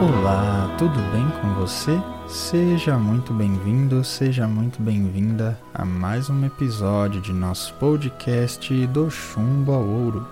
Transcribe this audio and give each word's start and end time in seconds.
Olá, 0.00 0.72
tudo 0.78 0.94
bem 1.10 1.28
com 1.40 1.54
você? 1.54 2.00
Seja 2.28 2.96
muito 2.96 3.34
bem-vindo, 3.34 4.04
seja 4.04 4.46
muito 4.46 4.80
bem-vinda 4.80 5.58
a 5.74 5.84
mais 5.84 6.30
um 6.30 6.46
episódio 6.46 7.20
de 7.20 7.32
nosso 7.32 7.74
podcast 7.74 8.86
do 8.86 9.10
Chumbo 9.10 9.72
ao 9.72 9.84
Ouro. 9.84 10.24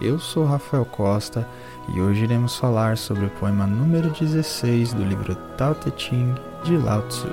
Eu 0.00 0.18
sou 0.18 0.44
Rafael 0.44 0.84
Costa 0.84 1.48
e 1.94 2.00
hoje 2.00 2.24
iremos 2.24 2.56
falar 2.56 2.98
sobre 2.98 3.26
o 3.26 3.30
poema 3.30 3.68
número 3.68 4.10
16 4.10 4.94
do 4.94 5.04
livro 5.04 5.36
Tao 5.56 5.76
Te 5.76 5.92
Ching 5.96 6.34
de 6.64 6.76
Lao 6.76 7.02
Tzu. 7.02 7.28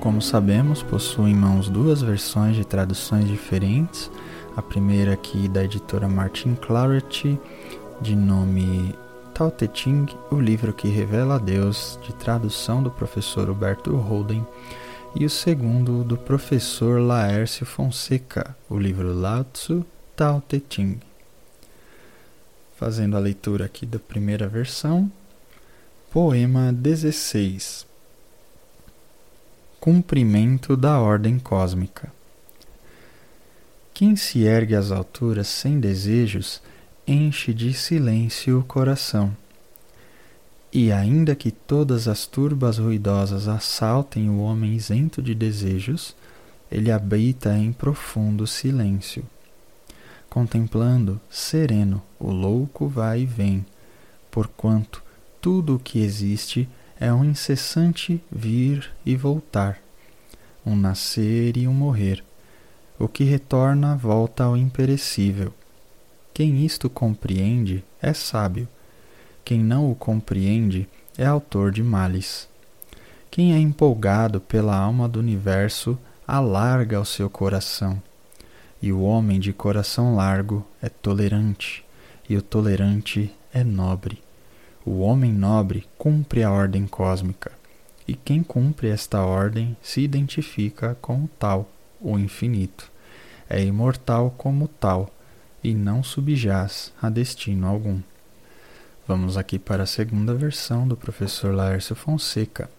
Como 0.00 0.20
sabemos, 0.20 0.82
possuo 0.82 1.28
em 1.28 1.34
mãos 1.34 1.70
duas 1.70 2.02
versões 2.02 2.56
de 2.56 2.64
traduções 2.64 3.26
diferentes. 3.26 4.10
A 4.60 4.62
primeira 4.62 5.14
aqui 5.14 5.48
da 5.48 5.64
editora 5.64 6.06
Martin 6.06 6.54
Clarity, 6.54 7.40
de 7.98 8.14
nome 8.14 8.94
Tao 9.32 9.50
Te 9.50 9.66
Ching, 9.72 10.04
o 10.30 10.38
livro 10.38 10.74
que 10.74 10.86
revela 10.86 11.36
a 11.36 11.38
Deus, 11.38 11.98
de 12.02 12.12
tradução 12.12 12.82
do 12.82 12.90
professor 12.90 13.48
Huberto 13.48 13.96
Holden, 13.96 14.46
e 15.14 15.24
o 15.24 15.30
segundo 15.30 16.04
do 16.04 16.14
professor 16.14 17.00
Laércio 17.00 17.64
Fonseca, 17.64 18.54
o 18.68 18.76
livro 18.76 19.14
Lao 19.14 19.44
Tzu 19.44 19.82
Tao 20.14 20.42
Te 20.46 20.62
Ching. 20.68 21.00
Fazendo 22.76 23.16
a 23.16 23.20
leitura 23.20 23.64
aqui 23.64 23.86
da 23.86 23.98
primeira 23.98 24.46
versão, 24.46 25.10
poema 26.12 26.70
16 26.70 27.86
cumprimento 29.80 30.76
da 30.76 31.00
ordem 31.00 31.38
cósmica. 31.38 32.19
Quem 34.00 34.16
se 34.16 34.44
ergue 34.44 34.74
às 34.74 34.90
alturas 34.90 35.46
sem 35.46 35.78
desejos 35.78 36.62
enche 37.06 37.52
de 37.52 37.74
silêncio 37.74 38.58
o 38.58 38.64
coração. 38.64 39.36
E 40.72 40.90
ainda 40.90 41.34
que 41.34 41.50
todas 41.50 42.08
as 42.08 42.24
turbas 42.24 42.78
ruidosas 42.78 43.46
assaltem 43.46 44.30
o 44.30 44.38
homem 44.38 44.74
isento 44.74 45.20
de 45.20 45.34
desejos, 45.34 46.16
ele 46.72 46.90
habita 46.90 47.54
em 47.54 47.74
profundo 47.74 48.46
silêncio. 48.46 49.22
Contemplando, 50.30 51.20
sereno, 51.28 52.02
o 52.18 52.30
louco 52.30 52.88
vai 52.88 53.20
e 53.20 53.26
vem, 53.26 53.66
porquanto 54.30 55.02
tudo 55.42 55.74
o 55.74 55.78
que 55.78 55.98
existe 55.98 56.66
é 56.98 57.12
um 57.12 57.22
incessante 57.22 58.18
vir 58.32 58.90
e 59.04 59.14
voltar, 59.14 59.78
um 60.64 60.74
nascer 60.74 61.58
e 61.58 61.68
um 61.68 61.74
morrer. 61.74 62.24
O 63.02 63.08
que 63.08 63.24
retorna 63.24 63.96
volta 63.96 64.44
ao 64.44 64.54
imperecível. 64.54 65.54
Quem 66.34 66.66
isto 66.66 66.90
compreende 66.90 67.82
é 68.02 68.12
sábio. 68.12 68.68
Quem 69.42 69.58
não 69.58 69.90
o 69.90 69.94
compreende 69.94 70.86
é 71.16 71.24
autor 71.24 71.72
de 71.72 71.82
males. 71.82 72.46
Quem 73.30 73.54
é 73.54 73.58
empolgado 73.58 74.38
pela 74.38 74.76
alma 74.76 75.08
do 75.08 75.18
universo 75.18 75.98
alarga 76.28 77.00
o 77.00 77.04
seu 77.06 77.30
coração. 77.30 78.02
E 78.82 78.92
o 78.92 79.00
homem 79.00 79.40
de 79.40 79.54
coração 79.54 80.14
largo 80.14 80.66
é 80.82 80.90
tolerante, 80.90 81.82
e 82.28 82.36
o 82.36 82.42
tolerante 82.42 83.34
é 83.50 83.64
nobre. 83.64 84.22
O 84.84 84.98
homem 84.98 85.32
nobre 85.32 85.88
cumpre 85.96 86.42
a 86.42 86.52
ordem 86.52 86.86
cósmica, 86.86 87.50
e 88.06 88.14
quem 88.14 88.42
cumpre 88.42 88.88
esta 88.90 89.22
ordem 89.22 89.74
se 89.80 90.02
identifica 90.02 90.98
com 91.00 91.24
o 91.24 91.30
tal, 91.38 91.66
o 92.00 92.18
infinito. 92.18 92.90
É 93.48 93.62
imortal 93.62 94.34
como 94.36 94.68
tal, 94.68 95.10
e 95.62 95.74
não 95.74 96.02
subjaz 96.02 96.92
a 97.00 97.10
destino 97.10 97.66
algum. 97.66 98.00
Vamos 99.06 99.36
aqui 99.36 99.58
para 99.58 99.82
a 99.82 99.86
segunda 99.86 100.34
versão 100.34 100.86
do 100.86 100.96
professor 100.96 101.54
Laércio 101.54 101.94
Fonseca. 101.94 102.70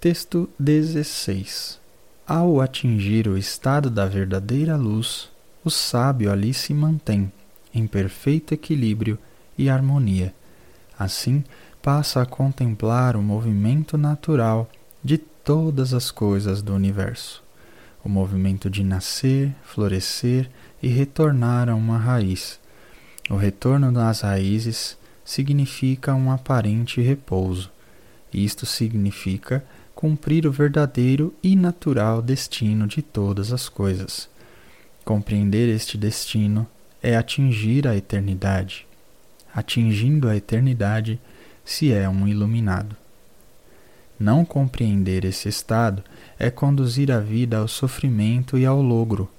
Texto 0.00 0.50
16. 0.58 1.80
Ao 2.26 2.60
atingir 2.60 3.28
o 3.28 3.38
estado 3.38 3.88
da 3.88 4.06
verdadeira 4.06 4.76
luz, 4.76 5.30
o 5.64 5.70
sábio 5.70 6.30
ali 6.30 6.52
se 6.52 6.74
mantém, 6.74 7.32
em 7.72 7.86
perfeito 7.86 8.52
equilíbrio 8.52 9.18
e 9.56 9.70
harmonia 9.70 10.34
Assim, 10.98 11.42
passa 11.82 12.22
a 12.22 12.26
contemplar 12.26 13.16
o 13.16 13.22
movimento 13.22 13.98
natural 13.98 14.70
de 15.02 15.18
todas 15.18 15.92
as 15.92 16.12
coisas 16.12 16.62
do 16.62 16.72
universo, 16.72 17.41
o 18.04 18.08
movimento 18.08 18.68
de 18.68 18.82
nascer, 18.82 19.54
florescer 19.62 20.50
e 20.82 20.88
retornar 20.88 21.68
a 21.68 21.74
uma 21.74 21.98
raiz. 21.98 22.58
O 23.30 23.36
retorno 23.36 23.92
das 23.92 24.20
raízes 24.22 24.96
significa 25.24 26.14
um 26.14 26.30
aparente 26.30 27.00
repouso. 27.00 27.70
Isto 28.32 28.66
significa 28.66 29.64
cumprir 29.94 30.46
o 30.46 30.52
verdadeiro 30.52 31.34
e 31.42 31.54
natural 31.54 32.20
destino 32.20 32.86
de 32.86 33.02
todas 33.02 33.52
as 33.52 33.68
coisas. 33.68 34.28
Compreender 35.04 35.68
este 35.68 35.96
destino 35.96 36.66
é 37.02 37.16
atingir 37.16 37.86
a 37.86 37.96
eternidade 37.96 38.86
atingindo 39.54 40.28
a 40.28 40.36
eternidade, 40.36 41.20
se 41.64 41.92
é 41.92 42.08
um 42.08 42.26
iluminado. 42.26 42.96
Não 44.18 44.44
compreender 44.44 45.24
esse 45.24 45.48
estado 45.48 46.02
é 46.42 46.50
conduzir 46.50 47.12
a 47.12 47.20
vida 47.20 47.58
ao 47.58 47.68
sofrimento 47.68 48.58
e 48.58 48.66
ao 48.66 48.82
logro. 48.82 49.30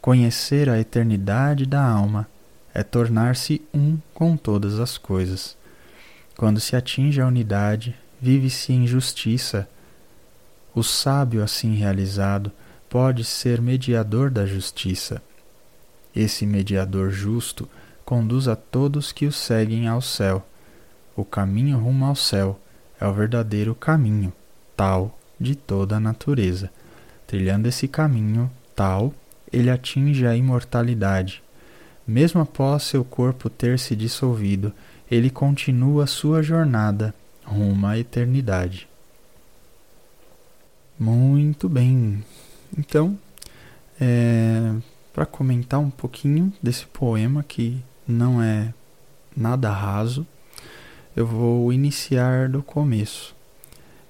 Conhecer 0.00 0.70
a 0.70 0.80
eternidade 0.80 1.66
da 1.66 1.84
alma 1.86 2.26
é 2.72 2.82
tornar-se 2.82 3.60
um 3.74 3.98
com 4.14 4.34
todas 4.34 4.80
as 4.80 4.96
coisas. 4.96 5.54
Quando 6.34 6.60
se 6.60 6.74
atinge 6.74 7.20
a 7.20 7.26
unidade, 7.26 7.94
vive-se 8.18 8.72
em 8.72 8.86
justiça. 8.86 9.68
O 10.74 10.82
sábio 10.82 11.42
assim 11.42 11.74
realizado 11.74 12.50
pode 12.88 13.22
ser 13.22 13.60
mediador 13.60 14.30
da 14.30 14.46
justiça. 14.46 15.20
Esse 16.16 16.46
mediador 16.46 17.10
justo 17.10 17.68
conduz 18.02 18.48
a 18.48 18.56
todos 18.56 19.12
que 19.12 19.26
o 19.26 19.32
seguem 19.32 19.88
ao 19.88 20.00
céu. 20.00 20.42
O 21.14 21.22
caminho 21.22 21.78
rumo 21.78 22.06
ao 22.06 22.16
céu 22.16 22.58
é 22.98 23.06
o 23.06 23.12
verdadeiro 23.12 23.74
caminho, 23.74 24.32
tal, 24.74 25.18
de 25.44 25.54
toda 25.54 25.96
a 25.96 26.00
natureza. 26.00 26.70
Trilhando 27.26 27.68
esse 27.68 27.86
caminho, 27.86 28.50
tal, 28.74 29.14
ele 29.52 29.70
atinge 29.70 30.26
a 30.26 30.36
imortalidade. 30.36 31.42
Mesmo 32.06 32.40
após 32.40 32.82
seu 32.82 33.04
corpo 33.04 33.48
ter 33.48 33.78
se 33.78 33.94
dissolvido, 33.94 34.72
ele 35.10 35.30
continua 35.30 36.06
sua 36.06 36.42
jornada 36.42 37.14
rumo 37.44 37.86
à 37.86 37.98
eternidade. 37.98 38.88
Muito 40.98 41.68
bem. 41.68 42.24
Então, 42.76 43.18
é, 44.00 44.74
para 45.12 45.26
comentar 45.26 45.78
um 45.78 45.90
pouquinho 45.90 46.52
desse 46.62 46.86
poema 46.86 47.42
que 47.42 47.82
não 48.06 48.42
é 48.42 48.72
nada 49.36 49.70
raso. 49.70 50.26
Eu 51.14 51.26
vou 51.26 51.72
iniciar 51.72 52.48
do 52.48 52.62
começo. 52.62 53.34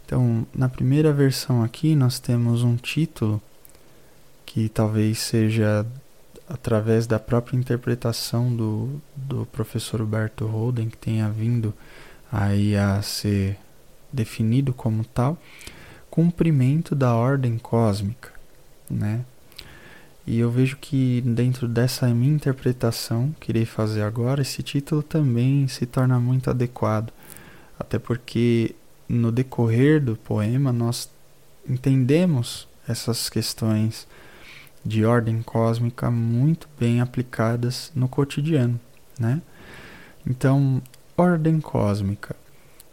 Então, 0.05 0.47
na 0.55 0.69
primeira 0.69 1.13
versão 1.13 1.63
aqui, 1.63 1.95
nós 1.95 2.19
temos 2.19 2.63
um 2.63 2.77
título 2.77 3.41
que 4.45 4.69
talvez 4.69 5.19
seja 5.19 5.87
através 6.49 7.07
da 7.07 7.19
própria 7.19 7.57
interpretação 7.57 8.55
do, 8.55 9.01
do 9.17 9.47
professor 9.47 10.03
Humberto 10.03 10.47
Holden, 10.47 10.91
que 10.91 10.97
tenha 10.97 11.29
vindo 11.31 11.73
aí 12.31 12.77
a 12.77 13.01
ser 13.01 13.57
definido 14.13 14.73
como 14.73 15.05
tal, 15.05 15.39
cumprimento 16.11 16.95
da 16.95 17.15
ordem 17.15 17.59
cósmica, 17.59 18.31
né? 18.89 19.25
E 20.27 20.39
eu 20.39 20.51
vejo 20.51 20.77
que 20.77 21.21
dentro 21.23 21.69
dessa 21.69 22.07
minha 22.09 22.33
interpretação 22.35 23.35
que 23.41 23.51
irei 23.51 23.67
fazer 23.67 24.03
agora, 24.03 24.43
esse 24.43 24.63
título 24.63 25.03
também 25.03 25.67
se 25.69 25.85
torna 25.85 26.19
muito 26.19 26.49
adequado, 26.49 27.13
até 27.79 27.99
porque 27.99 28.75
no 29.09 29.31
decorrer 29.31 30.03
do 30.03 30.17
poema 30.17 30.73
nós 30.73 31.11
entendemos 31.69 32.69
essas 32.89 33.29
questões 33.29 34.07
de 34.85 35.05
ordem 35.05 35.43
cósmica 35.43 36.11
muito 36.11 36.69
bem 36.79 37.01
aplicadas 37.01 37.91
no 37.95 38.09
cotidiano, 38.09 38.79
né? 39.19 39.41
Então, 40.27 40.83
ordem 41.17 41.61
cósmica 41.61 42.37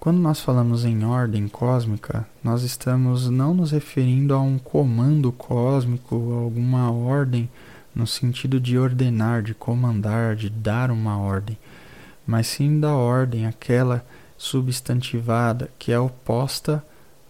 quando 0.02 0.18
nós 0.18 0.42
falamos 0.42 0.84
em 0.84 1.06
ordem 1.06 1.48
cósmica, 1.48 2.28
nós 2.44 2.64
estamos 2.64 3.30
não 3.30 3.54
nos 3.54 3.70
referindo 3.70 4.34
a 4.34 4.42
um 4.42 4.58
comando 4.58 5.32
cósmico, 5.32 6.16
a 6.16 6.42
alguma 6.42 6.92
ordem 6.92 7.48
no 7.94 8.08
sentido 8.08 8.60
de 8.60 8.80
ordenar, 8.80 9.44
de 9.44 9.54
comandar, 9.54 10.36
de 10.36 10.50
dar 10.50 10.90
uma 10.90 11.20
ordem, 11.20 11.56
mas 12.26 12.48
sim 12.48 12.80
da 12.80 12.96
ordem, 12.96 13.46
aquela 13.46 14.04
substantivada 14.42 15.70
que 15.78 15.92
é 15.92 16.00
oposta 16.00 16.84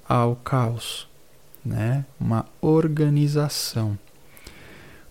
ao 0.08 0.34
caos, 0.34 1.10
né? 1.64 2.06
Uma 2.18 2.46
organização. 2.62 4.00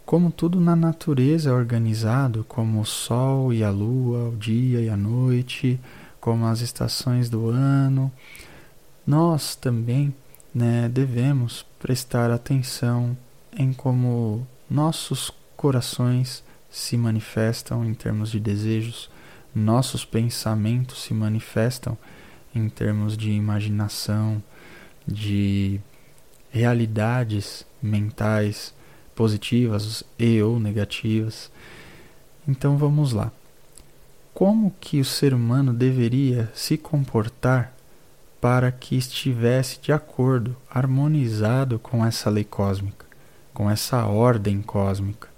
como 0.06 0.32
tudo 0.32 0.58
na 0.58 0.74
natureza 0.74 1.50
é 1.50 1.52
organizado, 1.52 2.42
como 2.48 2.80
o 2.80 2.86
sol 2.86 3.52
e 3.52 3.62
a 3.62 3.70
lua, 3.70 4.30
o 4.30 4.36
dia 4.36 4.80
e 4.80 4.88
a 4.88 4.96
noite, 4.96 5.78
como 6.18 6.46
as 6.46 6.62
estações 6.62 7.28
do 7.28 7.50
ano, 7.50 8.10
nós 9.06 9.54
também 9.54 10.12
né, 10.54 10.88
devemos 10.88 11.66
prestar 11.78 12.30
atenção 12.30 13.16
em 13.56 13.74
como 13.74 14.44
nossos 14.68 15.30
corações 15.54 16.42
se 16.70 16.96
manifestam 16.96 17.84
em 17.84 17.92
termos 17.92 18.30
de 18.30 18.40
desejos, 18.40 19.10
nossos 19.54 20.04
pensamentos 20.04 21.02
se 21.02 21.14
manifestam 21.14 21.96
em 22.54 22.68
termos 22.68 23.16
de 23.16 23.30
imaginação, 23.30 24.42
de 25.06 25.80
realidades 26.50 27.64
mentais 27.82 28.74
positivas 29.14 30.02
e 30.18 30.40
ou 30.42 30.58
negativas. 30.58 31.50
Então 32.46 32.76
vamos 32.76 33.12
lá. 33.12 33.30
Como 34.32 34.74
que 34.80 35.00
o 35.00 35.04
ser 35.04 35.34
humano 35.34 35.72
deveria 35.72 36.50
se 36.54 36.76
comportar 36.76 37.74
para 38.40 38.72
que 38.72 38.96
estivesse 38.96 39.78
de 39.80 39.92
acordo, 39.92 40.56
harmonizado 40.70 41.78
com 41.78 42.04
essa 42.04 42.30
lei 42.30 42.44
cósmica, 42.44 43.04
com 43.52 43.70
essa 43.70 44.06
ordem 44.06 44.62
cósmica? 44.62 45.29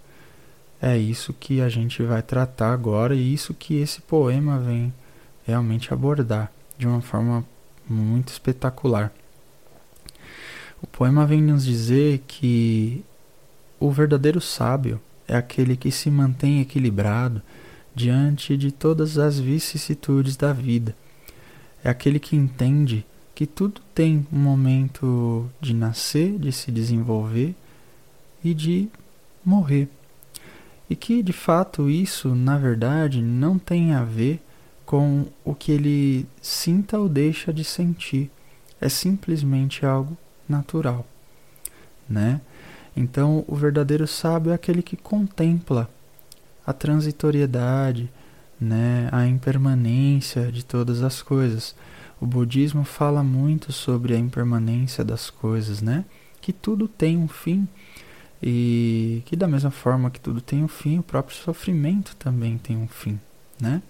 É 0.84 0.98
isso 0.98 1.32
que 1.32 1.60
a 1.60 1.68
gente 1.68 2.02
vai 2.02 2.20
tratar 2.20 2.72
agora 2.72 3.14
e 3.14 3.32
isso 3.32 3.54
que 3.54 3.76
esse 3.76 4.00
poema 4.00 4.58
vem 4.58 4.92
realmente 5.46 5.94
abordar 5.94 6.50
de 6.76 6.88
uma 6.88 7.00
forma 7.00 7.44
muito 7.88 8.30
espetacular. 8.30 9.12
O 10.82 10.86
poema 10.88 11.24
vem 11.24 11.40
nos 11.40 11.64
dizer 11.64 12.24
que 12.26 13.04
o 13.78 13.92
verdadeiro 13.92 14.40
sábio 14.40 15.00
é 15.28 15.36
aquele 15.36 15.76
que 15.76 15.92
se 15.92 16.10
mantém 16.10 16.60
equilibrado 16.60 17.40
diante 17.94 18.56
de 18.56 18.72
todas 18.72 19.18
as 19.18 19.38
vicissitudes 19.38 20.36
da 20.36 20.52
vida. 20.52 20.96
É 21.84 21.90
aquele 21.90 22.18
que 22.18 22.34
entende 22.34 23.06
que 23.36 23.46
tudo 23.46 23.80
tem 23.94 24.26
um 24.32 24.38
momento 24.38 25.48
de 25.60 25.74
nascer, 25.74 26.36
de 26.40 26.50
se 26.50 26.72
desenvolver 26.72 27.54
e 28.42 28.52
de 28.52 28.88
morrer. 29.44 29.88
E 30.92 30.94
que 30.94 31.22
de 31.22 31.32
fato 31.32 31.88
isso, 31.88 32.34
na 32.34 32.58
verdade, 32.58 33.22
não 33.22 33.58
tem 33.58 33.94
a 33.94 34.04
ver 34.04 34.42
com 34.84 35.24
o 35.42 35.54
que 35.54 35.72
ele 35.72 36.26
sinta 36.42 36.98
ou 36.98 37.08
deixa 37.08 37.50
de 37.50 37.64
sentir. 37.64 38.30
É 38.78 38.90
simplesmente 38.90 39.86
algo 39.86 40.14
natural, 40.46 41.06
né? 42.06 42.42
Então, 42.94 43.42
o 43.48 43.56
verdadeiro 43.56 44.06
sábio 44.06 44.52
é 44.52 44.54
aquele 44.54 44.82
que 44.82 44.94
contempla 44.94 45.88
a 46.66 46.74
transitoriedade, 46.74 48.10
né, 48.60 49.08
a 49.10 49.26
impermanência 49.26 50.52
de 50.52 50.62
todas 50.62 51.02
as 51.02 51.22
coisas. 51.22 51.74
O 52.20 52.26
budismo 52.26 52.84
fala 52.84 53.24
muito 53.24 53.72
sobre 53.72 54.14
a 54.14 54.18
impermanência 54.18 55.02
das 55.02 55.30
coisas, 55.30 55.80
né? 55.80 56.04
Que 56.38 56.52
tudo 56.52 56.86
tem 56.86 57.16
um 57.16 57.28
fim 57.28 57.66
e 58.42 59.22
que 59.26 59.36
da 59.36 59.46
mesma 59.46 59.70
forma 59.70 60.10
que 60.10 60.20
tudo 60.20 60.40
tem 60.40 60.64
um 60.64 60.68
fim, 60.68 60.98
o 60.98 61.02
próprio 61.02 61.36
sofrimento 61.36 62.16
também 62.16 62.58
tem 62.58 62.76
um 62.76 62.88
fim, 62.88 63.20
né? 63.60 63.80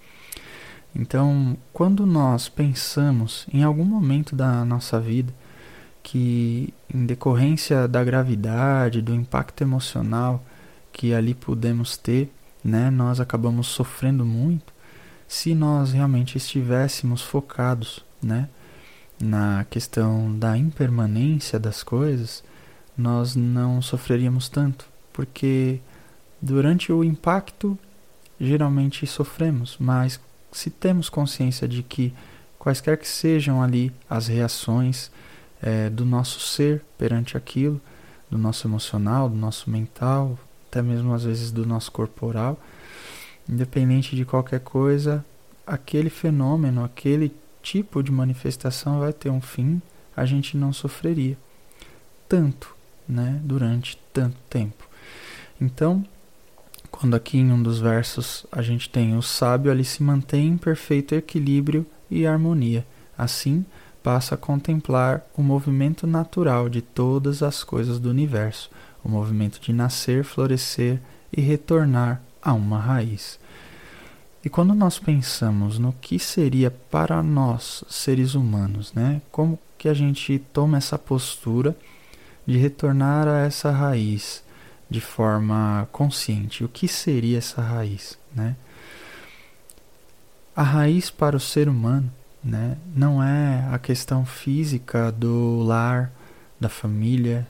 Então, 0.94 1.56
quando 1.72 2.04
nós 2.04 2.50
pensamos 2.50 3.46
em 3.52 3.62
algum 3.62 3.84
momento 3.84 4.36
da 4.36 4.62
nossa 4.64 5.00
vida 5.00 5.32
que, 6.02 6.74
em 6.92 7.06
decorrência 7.06 7.88
da 7.88 8.04
gravidade, 8.04 9.00
do 9.00 9.14
impacto 9.14 9.62
emocional 9.62 10.44
que 10.92 11.14
ali 11.14 11.32
podemos 11.32 11.96
ter, 11.96 12.30
né, 12.62 12.90
nós 12.90 13.20
acabamos 13.20 13.68
sofrendo 13.68 14.26
muito, 14.26 14.72
se 15.26 15.54
nós 15.54 15.92
realmente 15.92 16.36
estivéssemos 16.36 17.22
focados, 17.22 18.04
né, 18.22 18.50
na 19.18 19.64
questão 19.70 20.36
da 20.38 20.58
impermanência 20.58 21.58
das 21.58 21.82
coisas, 21.82 22.44
nós 22.96 23.34
não 23.34 23.80
sofreríamos 23.80 24.48
tanto, 24.48 24.86
porque 25.12 25.80
durante 26.40 26.92
o 26.92 27.02
impacto 27.02 27.78
geralmente 28.40 29.06
sofremos, 29.06 29.76
mas 29.78 30.20
se 30.50 30.70
temos 30.70 31.08
consciência 31.08 31.66
de 31.66 31.82
que 31.82 32.12
quaisquer 32.58 32.98
que 32.98 33.08
sejam 33.08 33.62
ali 33.62 33.92
as 34.08 34.26
reações 34.26 35.10
é, 35.60 35.88
do 35.88 36.04
nosso 36.04 36.40
ser 36.40 36.84
perante 36.98 37.36
aquilo, 37.36 37.80
do 38.30 38.36
nosso 38.36 38.66
emocional, 38.66 39.28
do 39.28 39.36
nosso 39.36 39.70
mental, 39.70 40.38
até 40.68 40.82
mesmo 40.82 41.12
às 41.12 41.24
vezes 41.24 41.50
do 41.50 41.66
nosso 41.66 41.92
corporal, 41.92 42.58
independente 43.48 44.16
de 44.16 44.24
qualquer 44.24 44.60
coisa, 44.60 45.24
aquele 45.66 46.10
fenômeno, 46.10 46.84
aquele 46.84 47.34
tipo 47.62 48.02
de 48.02 48.10
manifestação 48.10 49.00
vai 49.00 49.12
ter 49.12 49.30
um 49.30 49.40
fim, 49.40 49.80
a 50.16 50.24
gente 50.24 50.56
não 50.56 50.72
sofreria 50.72 51.36
tanto, 52.28 52.74
né, 53.08 53.40
durante 53.42 53.98
tanto 54.12 54.36
tempo. 54.48 54.88
Então, 55.60 56.04
quando 56.90 57.14
aqui 57.14 57.38
em 57.38 57.50
um 57.52 57.62
dos 57.62 57.80
versos 57.80 58.46
a 58.52 58.62
gente 58.62 58.88
tem 58.88 59.16
o 59.16 59.22
sábio 59.22 59.70
ali 59.70 59.84
se 59.84 60.02
mantém 60.02 60.48
em 60.48 60.56
perfeito 60.56 61.14
equilíbrio 61.14 61.86
e 62.10 62.26
harmonia. 62.26 62.86
Assim, 63.16 63.64
passa 64.02 64.34
a 64.34 64.38
contemplar 64.38 65.24
o 65.36 65.42
movimento 65.42 66.06
natural 66.06 66.68
de 66.68 66.82
todas 66.82 67.42
as 67.42 67.62
coisas 67.62 67.98
do 67.98 68.10
universo, 68.10 68.70
o 69.02 69.08
movimento 69.08 69.60
de 69.60 69.72
nascer, 69.72 70.24
florescer 70.24 71.00
e 71.32 71.40
retornar 71.40 72.20
a 72.42 72.52
uma 72.52 72.78
raiz. 72.78 73.38
E 74.44 74.48
quando 74.48 74.74
nós 74.74 74.98
pensamos 74.98 75.78
no 75.78 75.92
que 75.92 76.18
seria 76.18 76.70
para 76.70 77.22
nós, 77.22 77.84
seres 77.88 78.34
humanos, 78.34 78.92
né? 78.92 79.22
Como 79.30 79.58
que 79.78 79.88
a 79.88 79.94
gente 79.94 80.38
toma 80.52 80.78
essa 80.78 80.98
postura 80.98 81.76
de 82.46 82.58
retornar 82.58 83.28
a 83.28 83.40
essa 83.40 83.70
raiz 83.70 84.42
de 84.88 85.00
forma 85.00 85.88
consciente? 85.92 86.64
O 86.64 86.68
que 86.68 86.88
seria 86.88 87.38
essa 87.38 87.60
raiz, 87.60 88.18
né? 88.34 88.56
A 90.54 90.62
raiz 90.62 91.10
para 91.10 91.36
o 91.36 91.40
ser 91.40 91.68
humano 91.68 92.10
né? 92.42 92.76
Não 92.94 93.22
é 93.22 93.68
a 93.70 93.78
questão 93.78 94.24
física 94.26 95.12
do 95.12 95.62
lar, 95.62 96.12
da 96.58 96.68
família. 96.68 97.46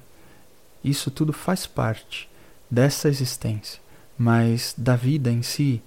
Isso 0.84 1.10
tudo 1.10 1.32
faz 1.32 1.66
parte 1.66 2.28
dessa 2.70 3.08
existência, 3.08 3.80
mas 4.18 4.74
da 4.76 4.96
vida 4.96 5.30
em 5.30 5.42
si, 5.42 5.82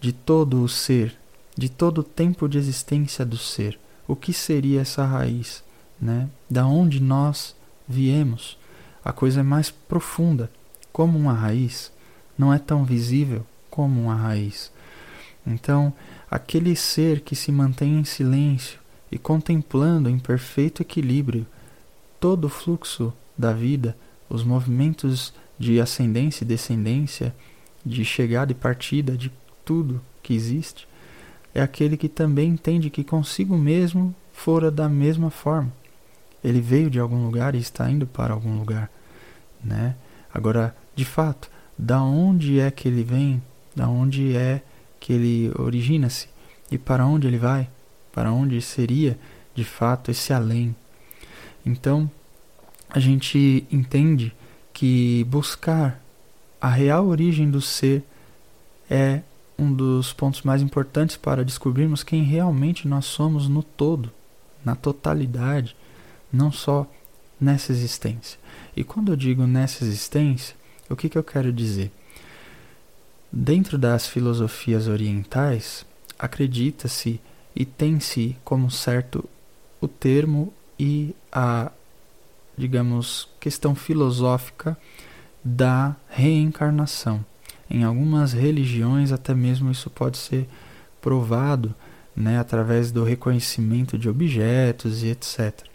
de 0.00 0.12
todo 0.12 0.62
o 0.62 0.68
ser, 0.68 1.16
de 1.56 1.68
todo 1.68 1.98
o 1.98 2.04
tempo 2.04 2.48
de 2.48 2.58
existência 2.58 3.24
do 3.24 3.36
ser. 3.36 3.78
O 4.08 4.16
que 4.16 4.32
seria 4.32 4.80
essa 4.80 5.04
raiz, 5.04 5.62
né? 6.00 6.28
Da 6.50 6.66
onde 6.66 7.00
nós 7.00 7.54
viemos? 7.92 8.58
A 9.04 9.12
coisa 9.12 9.40
é 9.40 9.42
mais 9.42 9.70
profunda, 9.70 10.50
como 10.92 11.18
uma 11.18 11.32
raiz, 11.32 11.92
não 12.36 12.52
é 12.52 12.58
tão 12.58 12.84
visível 12.84 13.46
como 13.70 14.00
uma 14.00 14.14
raiz. 14.14 14.72
Então, 15.46 15.92
aquele 16.30 16.74
ser 16.74 17.20
que 17.20 17.36
se 17.36 17.52
mantém 17.52 17.98
em 17.98 18.04
silêncio 18.04 18.80
e 19.10 19.18
contemplando 19.18 20.08
em 20.08 20.18
perfeito 20.18 20.82
equilíbrio 20.82 21.46
todo 22.18 22.46
o 22.46 22.48
fluxo 22.48 23.12
da 23.36 23.52
vida, 23.52 23.96
os 24.28 24.44
movimentos 24.44 25.34
de 25.58 25.80
ascendência 25.80 26.44
e 26.44 26.46
descendência, 26.46 27.34
de 27.84 28.04
chegada 28.04 28.52
e 28.52 28.54
partida 28.54 29.16
de 29.16 29.30
tudo 29.64 30.00
que 30.22 30.34
existe, 30.34 30.86
é 31.54 31.60
aquele 31.60 31.96
que 31.96 32.08
também 32.08 32.50
entende 32.50 32.88
que 32.88 33.04
consigo 33.04 33.58
mesmo 33.58 34.14
fora 34.32 34.70
da 34.70 34.88
mesma 34.88 35.30
forma. 35.30 35.72
Ele 36.42 36.60
veio 36.60 36.90
de 36.90 36.98
algum 36.98 37.24
lugar 37.24 37.54
e 37.54 37.58
está 37.58 37.88
indo 37.90 38.06
para 38.06 38.34
algum 38.34 38.58
lugar, 38.58 38.90
né? 39.62 39.94
Agora, 40.32 40.74
de 40.94 41.04
fato, 41.04 41.50
da 41.78 42.02
onde 42.02 42.58
é 42.58 42.70
que 42.70 42.88
ele 42.88 43.02
vem? 43.02 43.42
Da 43.74 43.88
onde 43.88 44.36
é 44.36 44.62
que 44.98 45.12
ele 45.12 45.52
origina-se 45.58 46.28
e 46.70 46.78
para 46.78 47.04
onde 47.06 47.26
ele 47.26 47.38
vai, 47.38 47.68
para 48.12 48.32
onde 48.32 48.60
seria 48.60 49.18
de 49.54 49.64
fato 49.64 50.10
esse 50.10 50.32
além. 50.32 50.74
Então, 51.64 52.10
a 52.88 52.98
gente 52.98 53.66
entende 53.70 54.34
que 54.72 55.24
buscar 55.24 56.00
a 56.60 56.68
real 56.68 57.06
origem 57.06 57.50
do 57.50 57.60
ser 57.60 58.04
é 58.88 59.22
um 59.58 59.72
dos 59.72 60.12
pontos 60.12 60.42
mais 60.42 60.62
importantes 60.62 61.16
para 61.16 61.44
descobrirmos 61.44 62.02
quem 62.02 62.22
realmente 62.22 62.86
nós 62.88 63.04
somos 63.04 63.48
no 63.48 63.62
todo, 63.62 64.10
na 64.64 64.74
totalidade, 64.74 65.76
não 66.32 66.50
só 66.50 66.90
nessa 67.40 67.72
existência. 67.72 68.38
E 68.76 68.82
quando 68.82 69.12
eu 69.12 69.16
digo 69.16 69.46
nessa 69.46 69.84
existência, 69.84 70.56
o 70.88 70.96
que, 70.96 71.08
que 71.08 71.18
eu 71.18 71.24
quero 71.24 71.52
dizer? 71.52 71.90
Dentro 73.30 73.76
das 73.76 74.06
filosofias 74.06 74.88
orientais, 74.88 75.84
acredita-se 76.18 77.20
e 77.54 77.64
tem-se 77.64 78.36
como 78.44 78.70
certo 78.70 79.28
o 79.80 79.88
termo 79.88 80.52
e 80.78 81.14
a, 81.30 81.72
digamos, 82.56 83.28
questão 83.40 83.74
filosófica 83.74 84.76
da 85.44 85.96
reencarnação. 86.08 87.24
Em 87.68 87.84
algumas 87.84 88.32
religiões, 88.32 89.12
até 89.12 89.34
mesmo 89.34 89.70
isso 89.70 89.90
pode 89.90 90.18
ser 90.18 90.48
provado 91.00 91.74
né, 92.14 92.38
através 92.38 92.92
do 92.92 93.02
reconhecimento 93.02 93.98
de 93.98 94.08
objetos 94.08 95.02
e 95.02 95.08
etc. 95.08 95.71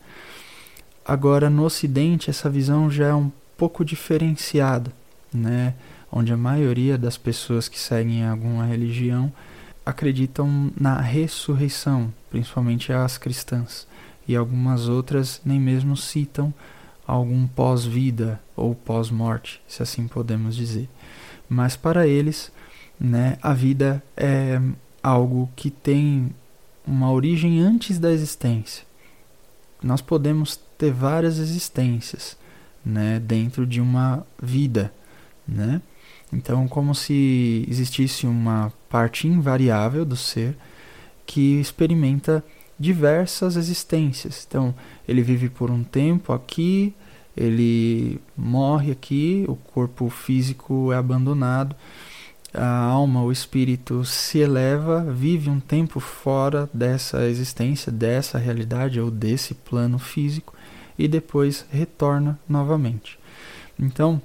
Agora, 1.07 1.49
no 1.49 1.63
Ocidente, 1.63 2.29
essa 2.29 2.49
visão 2.49 2.91
já 2.91 3.07
é 3.07 3.13
um 3.13 3.31
pouco 3.55 3.85
diferenciada, 3.85 4.91
né, 5.33 5.73
onde 6.11 6.33
a 6.33 6.37
maioria 6.37 6.97
das 6.97 7.15
pessoas 7.15 7.69
que 7.69 7.79
seguem 7.79 8.27
alguma 8.27 8.65
religião 8.65 9.31
acreditam 9.85 10.69
na 10.77 10.99
ressurreição, 10.99 12.13
principalmente 12.29 12.91
as 12.91 13.17
cristãs, 13.17 13.87
e 14.27 14.35
algumas 14.35 14.89
outras 14.89 15.39
nem 15.45 15.57
mesmo 15.57 15.95
citam 15.95 16.53
algum 17.07 17.47
pós-vida 17.47 18.41
ou 18.53 18.75
pós-morte, 18.75 19.61
se 19.65 19.81
assim 19.81 20.09
podemos 20.09 20.57
dizer. 20.57 20.89
Mas 21.47 21.77
para 21.77 22.05
eles, 22.05 22.51
né, 22.99 23.37
a 23.41 23.53
vida 23.53 24.03
é 24.17 24.59
algo 25.01 25.49
que 25.55 25.71
tem 25.71 26.35
uma 26.85 27.09
origem 27.09 27.61
antes 27.61 27.97
da 27.97 28.11
existência. 28.11 28.85
Nós 29.81 30.01
podemos 30.01 30.66
ter 30.77 30.91
várias 30.91 31.39
existências, 31.39 32.37
né, 32.85 33.19
dentro 33.19 33.65
de 33.65 33.81
uma 33.81 34.25
vida, 34.41 34.93
né? 35.47 35.81
Então, 36.31 36.67
como 36.67 36.93
se 36.93 37.65
existisse 37.69 38.27
uma 38.27 38.71
parte 38.89 39.27
invariável 39.27 40.05
do 40.05 40.15
ser 40.15 40.55
que 41.25 41.59
experimenta 41.59 42.43
diversas 42.79 43.55
existências. 43.55 44.45
Então, 44.47 44.75
ele 45.07 45.21
vive 45.21 45.49
por 45.49 45.71
um 45.71 45.83
tempo 45.83 46.33
aqui, 46.33 46.93
ele 47.35 48.19
morre 48.35 48.91
aqui, 48.91 49.45
o 49.47 49.55
corpo 49.55 50.09
físico 50.09 50.91
é 50.91 50.97
abandonado, 50.97 51.75
a 52.53 52.67
alma, 52.67 53.21
o 53.23 53.31
espírito 53.31 54.03
se 54.03 54.39
eleva, 54.39 55.03
vive 55.03 55.49
um 55.49 55.59
tempo 55.59 55.99
fora 55.99 56.69
dessa 56.73 57.25
existência, 57.25 57.91
dessa 57.91 58.37
realidade 58.37 58.99
ou 58.99 59.11
desse 59.11 59.53
plano 59.53 59.99
físico 59.99 60.56
e 60.97 61.07
depois 61.07 61.65
retorna 61.71 62.39
novamente. 62.47 63.19
Então, 63.79 64.21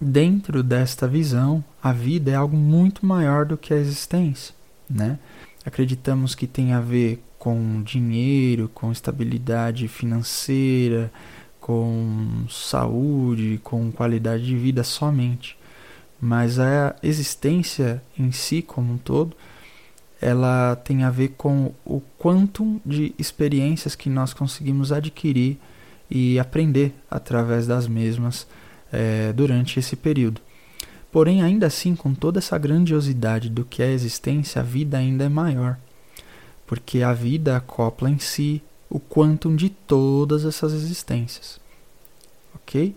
dentro 0.00 0.62
desta 0.62 1.08
visão, 1.08 1.64
a 1.82 1.92
vida 1.92 2.30
é 2.30 2.34
algo 2.34 2.56
muito 2.56 3.06
maior 3.06 3.46
do 3.46 3.56
que 3.56 3.72
a 3.72 3.78
existência, 3.78 4.54
né? 4.88 5.18
Acreditamos 5.64 6.34
que 6.34 6.46
tem 6.46 6.72
a 6.72 6.80
ver 6.80 7.22
com 7.38 7.82
dinheiro, 7.82 8.70
com 8.72 8.92
estabilidade 8.92 9.88
financeira, 9.88 11.10
com 11.60 12.44
saúde, 12.48 13.60
com 13.64 13.90
qualidade 13.90 14.44
de 14.46 14.56
vida 14.56 14.84
somente. 14.84 15.56
Mas 16.20 16.58
a 16.58 16.94
existência 17.02 18.02
em 18.18 18.30
si 18.32 18.62
como 18.62 18.94
um 18.94 18.98
todo, 18.98 19.36
ela 20.20 20.76
tem 20.76 21.04
a 21.04 21.10
ver 21.10 21.34
com 21.36 21.72
o 21.84 22.00
quantum 22.18 22.80
de 22.86 23.14
experiências 23.18 23.94
que 23.94 24.08
nós 24.08 24.32
conseguimos 24.32 24.92
adquirir 24.92 25.58
e 26.10 26.38
aprender 26.38 26.94
através 27.10 27.66
das 27.66 27.86
mesmas 27.86 28.46
é, 28.92 29.32
durante 29.32 29.78
esse 29.78 29.96
período. 29.96 30.40
Porém, 31.10 31.42
ainda 31.42 31.66
assim, 31.66 31.94
com 31.94 32.14
toda 32.14 32.38
essa 32.38 32.58
grandiosidade 32.58 33.48
do 33.48 33.64
que 33.64 33.82
é 33.82 33.86
a 33.86 33.92
existência, 33.92 34.60
a 34.60 34.64
vida 34.64 34.98
ainda 34.98 35.24
é 35.24 35.28
maior, 35.28 35.78
porque 36.66 37.02
a 37.02 37.12
vida 37.12 37.56
acopla 37.56 38.10
em 38.10 38.18
si 38.18 38.62
o 38.90 39.00
quantum 39.00 39.56
de 39.56 39.70
todas 39.70 40.44
essas 40.44 40.72
existências. 40.72 41.58
Ok? 42.54 42.94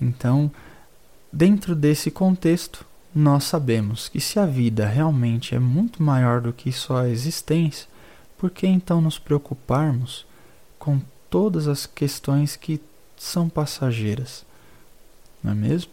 Então, 0.00 0.50
dentro 1.32 1.74
desse 1.74 2.10
contexto, 2.10 2.86
nós 3.14 3.44
sabemos 3.44 4.08
que 4.08 4.20
se 4.20 4.38
a 4.38 4.46
vida 4.46 4.86
realmente 4.86 5.54
é 5.54 5.58
muito 5.58 6.02
maior 6.02 6.40
do 6.40 6.52
que 6.52 6.70
só 6.70 6.98
a 6.98 7.08
existência, 7.08 7.88
por 8.36 8.50
que 8.50 8.66
então 8.66 9.00
nos 9.00 9.18
preocuparmos 9.18 10.24
com 10.78 11.00
todas 11.30 11.68
as 11.68 11.86
questões 11.86 12.56
que 12.56 12.80
são 13.16 13.48
passageiras? 13.48 14.46
não 15.42 15.52
é 15.52 15.54
mesmo? 15.54 15.90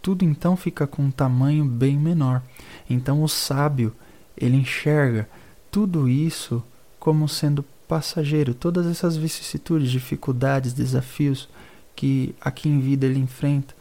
Tudo 0.00 0.24
então 0.24 0.56
fica 0.56 0.86
com 0.86 1.02
um 1.02 1.10
tamanho 1.10 1.64
bem 1.64 1.98
menor. 1.98 2.42
Então 2.88 3.22
o 3.22 3.28
sábio, 3.28 3.94
ele 4.36 4.56
enxerga 4.56 5.28
tudo 5.70 6.08
isso 6.08 6.62
como 6.98 7.28
sendo 7.28 7.64
passageiro, 7.86 8.54
todas 8.54 8.86
essas 8.86 9.16
vicissitudes, 9.16 9.90
dificuldades, 9.90 10.72
desafios 10.72 11.48
que 11.96 12.34
aqui 12.40 12.68
em 12.68 12.78
vida 12.78 13.06
ele 13.06 13.18
enfrenta, 13.18 13.74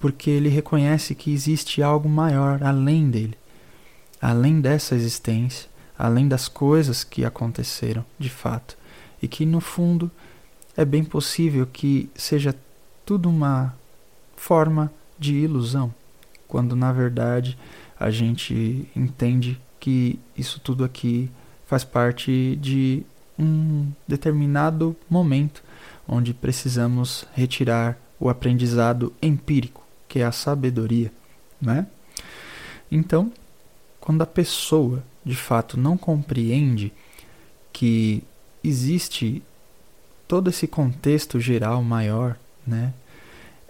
porque 0.00 0.30
ele 0.30 0.48
reconhece 0.48 1.14
que 1.14 1.32
existe 1.32 1.82
algo 1.82 2.08
maior 2.08 2.62
além 2.62 3.10
dele, 3.10 3.36
além 4.20 4.60
dessa 4.60 4.94
existência, 4.94 5.68
além 5.98 6.28
das 6.28 6.48
coisas 6.48 7.04
que 7.04 7.24
aconteceram 7.24 8.04
de 8.18 8.30
fato, 8.30 8.76
e 9.20 9.28
que 9.28 9.44
no 9.44 9.60
fundo 9.60 10.10
é 10.78 10.84
bem 10.84 11.02
possível 11.02 11.66
que 11.66 12.08
seja 12.14 12.54
tudo 13.04 13.28
uma 13.28 13.74
forma 14.36 14.92
de 15.18 15.34
ilusão, 15.34 15.92
quando 16.46 16.76
na 16.76 16.92
verdade 16.92 17.58
a 17.98 18.12
gente 18.12 18.88
entende 18.94 19.60
que 19.80 20.20
isso 20.36 20.60
tudo 20.60 20.84
aqui 20.84 21.28
faz 21.66 21.82
parte 21.82 22.54
de 22.62 23.02
um 23.36 23.90
determinado 24.06 24.94
momento 25.10 25.64
onde 26.06 26.32
precisamos 26.32 27.26
retirar 27.34 27.98
o 28.20 28.28
aprendizado 28.28 29.12
empírico, 29.20 29.84
que 30.06 30.20
é 30.20 30.24
a 30.24 30.30
sabedoria, 30.30 31.12
né? 31.60 31.88
Então, 32.88 33.32
quando 34.00 34.22
a 34.22 34.26
pessoa 34.26 35.02
de 35.24 35.34
fato 35.34 35.76
não 35.76 35.98
compreende 35.98 36.92
que 37.72 38.22
existe 38.62 39.42
todo 40.28 40.50
esse 40.50 40.68
contexto 40.68 41.40
geral 41.40 41.82
maior, 41.82 42.36
né? 42.66 42.92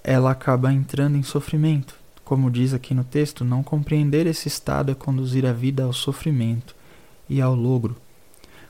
ela 0.02 0.30
acaba 0.32 0.72
entrando 0.72 1.16
em 1.16 1.22
sofrimento. 1.22 1.94
Como 2.24 2.50
diz 2.50 2.74
aqui 2.74 2.94
no 2.94 3.04
texto, 3.04 3.44
não 3.44 3.62
compreender 3.62 4.26
esse 4.26 4.48
estado 4.48 4.90
é 4.90 4.94
conduzir 4.94 5.46
a 5.46 5.52
vida 5.52 5.84
ao 5.84 5.92
sofrimento 5.92 6.74
e 7.28 7.40
ao 7.40 7.54
logro. 7.54 7.96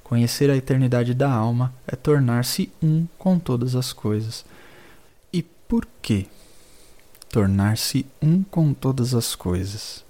Conhecer 0.03 0.51
a 0.51 0.57
eternidade 0.57 1.15
da 1.15 1.31
alma 1.31 1.73
é 1.87 1.95
tornar-se 1.95 2.73
um 2.83 3.07
com 3.19 3.39
todas 3.39 3.75
as 3.75 3.93
coisas. 3.93 4.45
E 5.33 5.43
por 5.43 5.87
que 6.01 6.27
tornar-se 7.31 8.07
um 8.23 8.43
com 8.43 8.73
todas 8.73 9.15
as 9.15 9.35
coisas? 9.35 10.05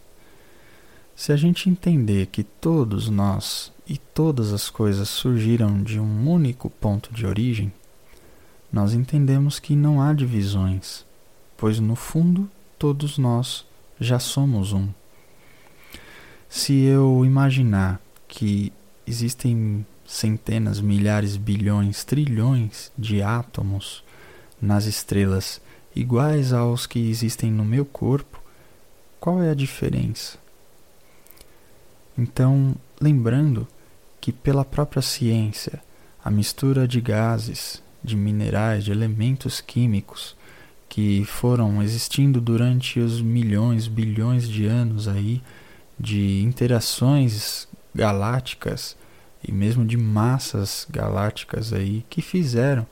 Se 1.16 1.32
a 1.32 1.37
gente 1.37 1.68
entender 1.68 2.26
que 2.26 2.42
todos 2.42 3.08
nós 3.08 3.73
e 3.88 3.97
todas 3.97 4.52
as 4.52 4.68
coisas 4.68 5.09
surgiram 5.09 5.83
de 5.83 5.99
um 5.99 6.30
único 6.30 6.68
ponto 6.68 7.12
de 7.12 7.26
origem, 7.26 7.73
nós 8.71 8.92
entendemos 8.92 9.59
que 9.59 9.75
não 9.75 10.02
há 10.02 10.12
divisões, 10.12 11.07
pois 11.57 11.80
no 11.80 11.97
fundo 11.97 12.50
todos 12.78 13.16
nós 13.16 13.64
já 13.99 14.18
somos 14.18 14.75
um. 14.75 14.88
Se 16.50 16.75
eu 16.83 17.25
imaginar 17.25 17.99
que 18.28 18.71
existem 19.07 19.87
centenas, 20.07 20.80
milhares, 20.80 21.37
bilhões, 21.37 22.04
trilhões 22.04 22.92
de 22.97 23.23
átomos 23.23 24.04
nas 24.61 24.85
estrelas 24.85 25.61
iguais 25.97 26.52
aos 26.52 26.87
que 26.87 26.99
existem 27.11 27.50
no 27.50 27.64
meu 27.64 27.87
corpo, 27.87 28.42
qual 29.18 29.42
é 29.42 29.50
a 29.50 29.54
diferença? 29.54 30.38
Então, 32.16 32.75
lembrando 33.00 33.66
que 34.20 34.32
pela 34.32 34.64
própria 34.64 35.02
ciência, 35.02 35.80
a 36.25 36.30
mistura 36.30 36.87
de 36.87 37.00
gases, 37.00 37.82
de 38.02 38.16
minerais, 38.16 38.84
de 38.84 38.90
elementos 38.90 39.60
químicos 39.60 40.37
que 40.88 41.25
foram 41.25 41.82
existindo 41.82 42.40
durante 42.40 42.98
os 42.98 43.20
milhões, 43.20 43.87
bilhões 43.87 44.48
de 44.48 44.66
anos 44.66 45.06
aí 45.06 45.42
de 45.98 46.42
interações 46.42 47.68
galácticas 47.94 48.96
e 49.46 49.52
mesmo 49.52 49.84
de 49.84 49.96
massas 49.96 50.87
galácticas 50.90 51.72
aí 51.72 52.04
que 52.08 52.22
fizeram 52.22 52.87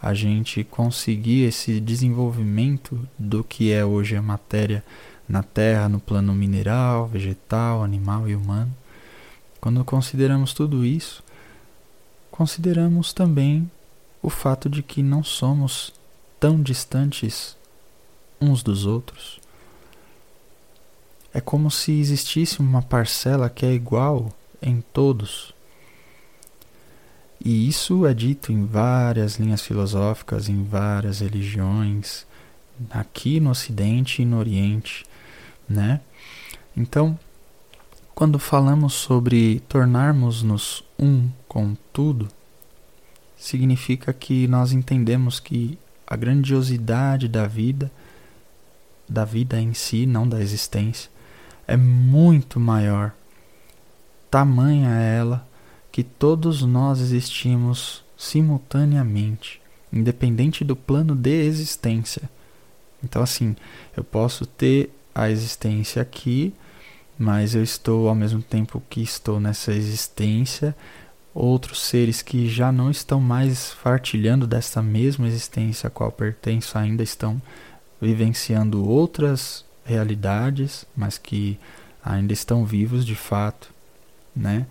a 0.00 0.14
gente 0.14 0.64
conseguir 0.64 1.44
esse 1.44 1.80
desenvolvimento 1.80 3.08
do 3.18 3.44
que 3.44 3.72
é 3.72 3.84
hoje 3.84 4.16
a 4.16 4.22
matéria 4.22 4.84
na 5.28 5.42
Terra, 5.42 5.88
no 5.88 6.00
plano 6.00 6.34
mineral, 6.34 7.06
vegetal, 7.06 7.84
animal 7.84 8.28
e 8.28 8.34
humano. 8.34 8.74
Quando 9.62 9.84
consideramos 9.84 10.52
tudo 10.52 10.84
isso, 10.84 11.22
consideramos 12.32 13.12
também 13.12 13.70
o 14.20 14.28
fato 14.28 14.68
de 14.68 14.82
que 14.82 15.04
não 15.04 15.22
somos 15.22 15.92
tão 16.40 16.60
distantes 16.60 17.56
uns 18.40 18.60
dos 18.64 18.86
outros. 18.86 19.38
É 21.32 21.40
como 21.40 21.70
se 21.70 21.92
existisse 21.92 22.58
uma 22.58 22.82
parcela 22.82 23.48
que 23.48 23.64
é 23.64 23.72
igual 23.72 24.34
em 24.60 24.80
todos. 24.92 25.54
E 27.40 27.68
isso 27.68 28.04
é 28.04 28.12
dito 28.12 28.50
em 28.50 28.66
várias 28.66 29.36
linhas 29.36 29.62
filosóficas, 29.62 30.48
em 30.48 30.64
várias 30.64 31.20
religiões, 31.20 32.26
aqui 32.90 33.38
no 33.38 33.50
Ocidente 33.50 34.22
e 34.22 34.24
no 34.24 34.40
Oriente, 34.40 35.06
né? 35.68 36.00
Então, 36.76 37.16
quando 38.14 38.38
falamos 38.38 38.92
sobre 38.92 39.60
tornarmos-nos 39.68 40.84
um 40.98 41.28
com 41.48 41.76
tudo, 41.92 42.28
significa 43.36 44.12
que 44.12 44.46
nós 44.46 44.72
entendemos 44.72 45.40
que 45.40 45.78
a 46.06 46.14
grandiosidade 46.14 47.26
da 47.26 47.46
vida, 47.46 47.90
da 49.08 49.24
vida 49.24 49.60
em 49.60 49.74
si, 49.74 50.06
não 50.06 50.28
da 50.28 50.40
existência, 50.40 51.10
é 51.66 51.76
muito 51.76 52.60
maior. 52.60 53.12
Tamanha 54.30 54.90
é 54.90 55.16
ela 55.16 55.46
que 55.90 56.02
todos 56.02 56.62
nós 56.62 57.00
existimos 57.00 58.04
simultaneamente, 58.16 59.60
independente 59.92 60.64
do 60.64 60.76
plano 60.76 61.14
de 61.14 61.44
existência. 61.44 62.30
Então, 63.02 63.22
assim, 63.22 63.56
eu 63.96 64.04
posso 64.04 64.46
ter 64.46 64.90
a 65.14 65.28
existência 65.28 66.00
aqui, 66.00 66.54
mas 67.22 67.54
eu 67.54 67.62
estou 67.62 68.08
ao 68.08 68.16
mesmo 68.16 68.42
tempo 68.42 68.82
que 68.90 69.00
estou 69.00 69.38
nessa 69.38 69.72
existência, 69.72 70.74
outros 71.32 71.80
seres 71.80 72.20
que 72.20 72.48
já 72.48 72.72
não 72.72 72.90
estão 72.90 73.20
mais 73.20 73.76
partilhando 73.80 74.44
dessa 74.44 74.82
mesma 74.82 75.28
existência 75.28 75.86
a 75.86 75.90
qual 75.90 76.10
pertenço 76.10 76.76
ainda 76.76 77.00
estão 77.00 77.40
vivenciando 78.00 78.84
outras 78.84 79.64
realidades, 79.84 80.84
mas 80.96 81.16
que 81.16 81.60
ainda 82.04 82.32
estão 82.32 82.64
vivos 82.64 83.06
de 83.06 83.14
fato, 83.14 83.72
né? 84.34 84.66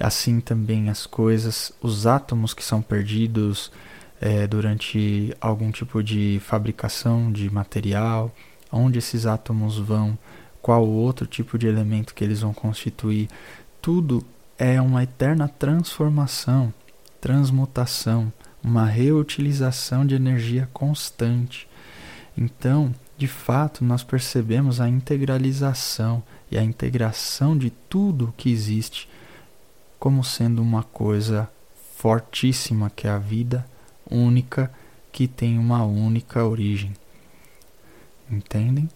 Assim 0.00 0.40
também 0.40 0.88
as 0.88 1.04
coisas, 1.04 1.72
os 1.82 2.06
átomos 2.06 2.54
que 2.54 2.64
são 2.64 2.80
perdidos 2.80 3.70
é, 4.18 4.46
durante 4.46 5.36
algum 5.38 5.70
tipo 5.70 6.02
de 6.02 6.40
fabricação 6.42 7.30
de 7.30 7.52
material, 7.52 8.34
onde 8.72 8.98
esses 8.98 9.26
átomos 9.26 9.76
vão, 9.76 10.16
qual 10.62 10.86
outro 10.86 11.26
tipo 11.26 11.58
de 11.58 11.66
elemento 11.66 12.14
que 12.14 12.22
eles 12.22 12.40
vão 12.40 12.54
constituir, 12.54 13.28
tudo 13.82 14.24
é 14.56 14.80
uma 14.80 15.02
eterna 15.02 15.48
transformação, 15.48 16.72
transmutação, 17.20 18.32
uma 18.62 18.86
reutilização 18.86 20.06
de 20.06 20.14
energia 20.14 20.68
constante. 20.72 21.68
Então, 22.38 22.94
de 23.18 23.26
fato, 23.26 23.84
nós 23.84 24.04
percebemos 24.04 24.80
a 24.80 24.88
integralização 24.88 26.22
e 26.50 26.56
a 26.56 26.62
integração 26.62 27.58
de 27.58 27.70
tudo 27.70 28.32
que 28.36 28.50
existe 28.50 29.08
como 29.98 30.24
sendo 30.24 30.62
uma 30.62 30.82
coisa 30.82 31.48
fortíssima 31.96 32.90
que 32.90 33.06
é 33.06 33.10
a 33.10 33.18
vida 33.18 33.64
única 34.10 34.72
que 35.12 35.28
tem 35.28 35.58
uma 35.58 35.84
única 35.84 36.44
origem. 36.44 36.92
Entendem? 38.30 38.88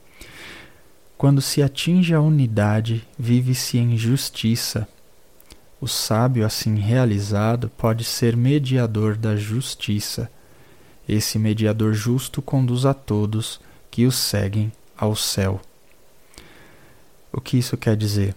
Quando 1.19 1.41
se 1.41 1.63
atinge 1.63 2.13
a 2.13 2.21
unidade, 2.21 3.07
vive-se 3.19 3.79
em 3.79 3.97
justiça. 3.97 4.87
O 5.81 5.89
sábio, 5.89 6.45
assim 6.45 6.77
realizado, 6.77 7.71
pode 7.71 8.05
ser 8.05 8.37
mediador 8.37 9.17
da 9.17 9.35
justiça. 9.35 10.31
Esse 11.09 11.39
mediador 11.39 11.95
justo 11.95 12.43
conduz 12.43 12.85
a 12.85 12.93
todos 12.93 13.61
que 13.91 14.05
o 14.05 14.13
seguem 14.13 14.71
ao 14.97 15.17
céu. 15.17 15.61
O 17.33 17.41
que 17.41 17.57
isso 17.57 17.79
quer 17.79 17.97
dizer? 17.97 18.35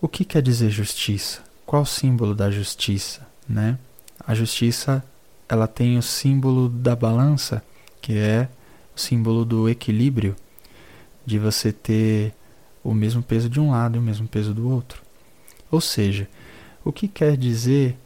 O 0.00 0.08
que 0.08 0.26
quer 0.26 0.42
dizer 0.42 0.68
justiça? 0.70 1.42
Qual 1.64 1.82
o 1.82 1.86
símbolo 1.86 2.34
da 2.34 2.50
justiça, 2.50 3.26
né? 3.48 3.78
A 4.26 4.34
justiça, 4.34 5.02
ela 5.48 5.66
tem 5.66 5.96
o 5.96 6.02
símbolo 6.02 6.68
da 6.68 6.94
balança, 6.94 7.62
que 8.02 8.18
é 8.18 8.48
o 8.94 9.00
símbolo 9.00 9.44
do 9.44 9.68
equilíbrio, 9.68 10.36
de 11.24 11.38
você 11.38 11.72
ter 11.72 12.34
o 12.82 12.92
mesmo 12.92 13.22
peso 13.22 13.48
de 13.48 13.58
um 13.58 13.70
lado 13.70 13.96
e 13.96 13.98
o 13.98 14.02
mesmo 14.02 14.28
peso 14.28 14.52
do 14.52 14.68
outro. 14.68 15.02
Ou 15.70 15.80
seja, 15.80 16.28
o 16.84 16.92
que 16.92 17.08
quer 17.08 17.36
dizer 17.36 17.96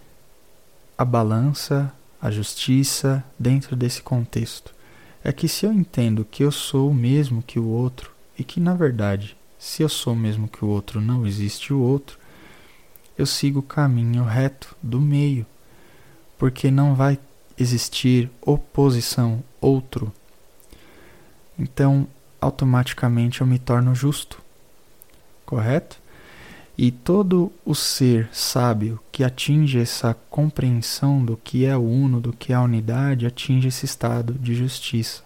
a 0.96 1.04
balança, 1.04 1.92
a 2.20 2.30
justiça 2.30 3.24
dentro 3.38 3.74
desse 3.74 4.00
contexto? 4.02 4.74
É 5.22 5.32
que 5.32 5.48
se 5.48 5.66
eu 5.66 5.72
entendo 5.72 6.24
que 6.24 6.44
eu 6.44 6.52
sou 6.52 6.90
o 6.90 6.94
mesmo 6.94 7.42
que 7.42 7.58
o 7.58 7.66
outro 7.66 8.12
e 8.38 8.44
que 8.44 8.60
na 8.60 8.74
verdade, 8.74 9.36
se 9.58 9.82
eu 9.82 9.88
sou 9.88 10.12
o 10.12 10.16
mesmo 10.16 10.46
que 10.46 10.64
o 10.64 10.68
outro, 10.68 11.00
não 11.00 11.26
existe 11.26 11.72
o 11.72 11.80
outro, 11.80 12.18
eu 13.18 13.26
sigo 13.26 13.58
o 13.58 13.62
caminho 13.62 14.22
reto 14.22 14.76
do 14.80 15.00
meio, 15.00 15.44
porque 16.38 16.70
não 16.70 16.94
vai 16.94 17.18
existir 17.58 18.30
oposição 18.40 19.42
outro. 19.60 20.12
Então, 21.58 22.06
automaticamente 22.40 23.40
eu 23.40 23.46
me 23.46 23.58
torno 23.58 23.94
justo. 23.94 24.40
Correto? 25.44 25.98
E 26.76 26.92
todo 26.92 27.50
o 27.64 27.74
ser 27.74 28.28
sábio 28.32 29.00
que 29.10 29.24
atinge 29.24 29.80
essa 29.80 30.14
compreensão 30.30 31.24
do 31.24 31.36
que 31.36 31.64
é 31.64 31.76
o 31.76 31.82
uno, 31.82 32.20
do 32.20 32.32
que 32.32 32.52
é 32.52 32.56
a 32.56 32.62
unidade, 32.62 33.26
atinge 33.26 33.66
esse 33.66 33.84
estado 33.84 34.34
de 34.34 34.54
justiça. 34.54 35.22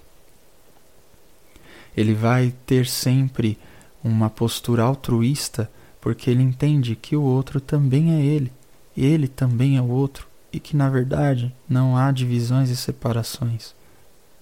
Ele 1.95 2.15
vai 2.15 2.55
ter 2.67 2.87
sempre 2.87 3.59
uma 4.03 4.31
postura 4.31 4.83
altruísta, 4.83 5.71
porque 6.01 6.31
ele 6.31 6.43
entende 6.43 6.97
que 6.97 7.15
o 7.15 7.23
outro 7.23 7.61
também 7.61 8.15
é 8.15 8.25
ele, 8.25 8.51
ele 8.97 9.29
também 9.29 9.77
é 9.77 9.83
o 9.83 9.89
outro, 9.89 10.27
e 10.51 10.59
que 10.59 10.75
na 10.75 10.89
verdade 10.89 11.55
não 11.69 11.97
há 11.97 12.11
divisões 12.11 12.71
e 12.71 12.77
separações. 12.77 13.75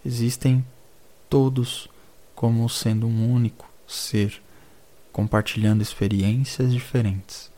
Existem 0.07 0.65
todos 1.29 1.90
como 2.41 2.67
sendo 2.71 3.07
um 3.07 3.31
único 3.31 3.69
ser 3.87 4.41
compartilhando 5.13 5.83
experiências 5.83 6.73
diferentes. 6.73 7.51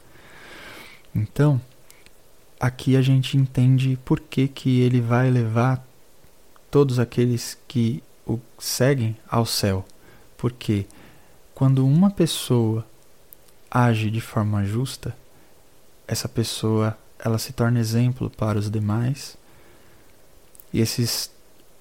Então, 1.14 1.60
aqui 2.58 2.96
a 2.96 3.00
gente 3.00 3.36
entende 3.36 3.96
por 4.04 4.18
que, 4.18 4.48
que 4.48 4.80
ele 4.80 5.00
vai 5.00 5.30
levar 5.30 5.86
todos 6.68 6.98
aqueles 6.98 7.56
que 7.68 8.02
o 8.26 8.40
seguem 8.58 9.16
ao 9.28 9.46
céu. 9.46 9.86
Porque 10.36 10.84
quando 11.54 11.86
uma 11.86 12.10
pessoa 12.10 12.84
age 13.70 14.10
de 14.10 14.20
forma 14.20 14.64
justa, 14.64 15.16
essa 16.08 16.28
pessoa 16.28 16.98
ela 17.20 17.38
se 17.38 17.52
torna 17.52 17.78
exemplo 17.78 18.28
para 18.28 18.58
os 18.58 18.68
demais. 18.68 19.38
E 20.72 20.80
esses 20.80 21.30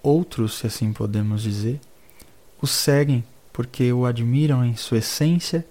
outros, 0.04 0.60
se 0.60 0.68
assim 0.68 0.94
podemos 0.94 1.42
dizer, 1.42 1.82
o 2.62 2.68
seguem 2.68 3.24
porque 3.52 3.92
o 3.92 4.06
admiram 4.06 4.64
em 4.64 4.76
sua 4.76 5.00
essência 5.00 5.66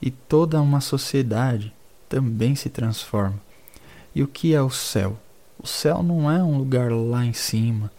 e 0.00 0.10
toda 0.10 0.60
uma 0.60 0.80
sociedade 0.80 1.72
também 2.08 2.54
se 2.54 2.70
transforma. 2.70 3.38
E 4.14 4.22
o 4.22 4.28
que 4.28 4.54
é 4.54 4.62
o 4.62 4.70
céu? 4.70 5.18
O 5.58 5.66
céu 5.66 6.02
não 6.02 6.30
é 6.30 6.42
um 6.42 6.56
lugar 6.56 6.90
lá 6.90 7.24
em 7.24 7.32
cima, 7.32 7.90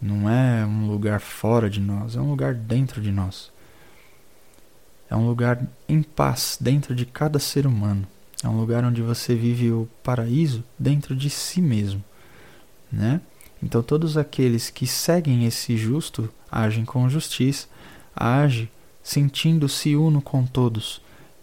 não 0.00 0.28
é 0.28 0.64
um 0.64 0.86
lugar 0.88 1.20
fora 1.20 1.70
de 1.70 1.80
nós, 1.80 2.16
é 2.16 2.20
um 2.20 2.30
lugar 2.30 2.54
dentro 2.54 3.00
de 3.00 3.12
nós. 3.12 3.52
É 5.08 5.14
um 5.14 5.26
lugar 5.28 5.64
em 5.88 6.02
paz 6.02 6.58
dentro 6.60 6.94
de 6.94 7.06
cada 7.06 7.38
ser 7.38 7.66
humano. 7.66 8.06
É 8.42 8.48
um 8.48 8.58
lugar 8.58 8.84
onde 8.84 9.00
você 9.00 9.34
vive 9.34 9.70
o 9.70 9.88
paraíso 10.02 10.64
dentro 10.78 11.14
de 11.14 11.30
si 11.30 11.62
mesmo, 11.62 12.02
né? 12.90 13.20
Então 13.66 13.82
todos 13.82 14.16
aqueles 14.16 14.70
que 14.70 14.86
seguem 14.86 15.44
esse 15.44 15.76
justo 15.76 16.32
agem 16.48 16.84
com 16.84 17.08
justiça, 17.08 17.66
age 18.14 18.70
sentindo-se 19.02 19.96
uno 19.96 20.22
com 20.22 20.46
todos 20.46 21.02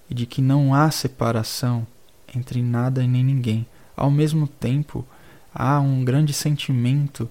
e 0.09 0.13
de 0.13 0.25
que 0.25 0.41
não 0.41 0.73
há 0.73 0.89
separação 0.89 1.85
entre 2.33 2.61
nada 2.61 3.03
e 3.03 3.07
nem 3.09 3.25
ninguém. 3.25 3.65
Ao 3.93 4.09
mesmo 4.09 4.47
tempo, 4.47 5.05
há 5.53 5.81
um 5.81 6.05
grande 6.05 6.31
sentimento 6.31 7.29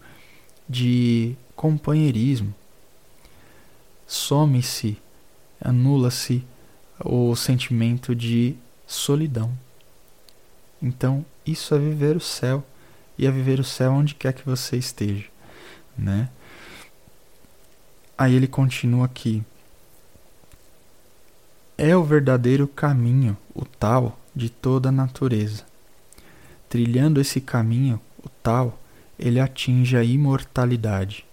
de 0.69 1.37
companheirismo. 1.57 2.55
Some-se, 4.07 4.99
anula-se 5.59 6.45
o 7.03 7.35
sentimento 7.35 8.15
de 8.15 8.57
solidão. 8.87 9.51
Então, 10.83 11.25
isso 11.47 11.75
é 11.75 11.79
viver 11.79 12.15
o 12.15 12.21
céu 12.21 12.63
e 13.19 13.27
é 13.27 13.31
viver 13.31 13.61
o 13.61 13.65
céu 13.65 13.93
onde 13.93 14.15
quer 14.15 14.33
que 14.33 14.45
você 14.45 14.77
esteja, 14.77 15.27
né? 15.97 16.29
Aí 18.17 18.35
ele 18.35 18.47
continua 18.47 19.07
aqui. 19.07 19.43
É 21.77 21.97
o 21.97 22.05
verdadeiro 22.05 22.69
caminho, 22.69 23.37
o 23.55 23.65
tal, 23.65 24.19
de 24.35 24.49
toda 24.49 24.91
a 24.91 24.93
natureza. 24.93 25.65
Trilhando 26.69 27.21
esse 27.21 27.41
caminho, 27.41 28.01
o 28.23 28.29
tal, 28.29 28.79
ele 29.19 29.41
atinge 29.41 29.97
a 29.97 30.05
imortalidade. 30.05 31.25